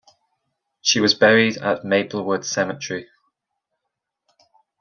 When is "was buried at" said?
0.99-1.85